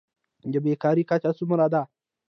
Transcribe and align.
د 0.51 0.53
بیکارۍ 0.65 1.03
کچه 1.09 1.31
څومره 1.37 1.65
ده؟ 1.73 1.81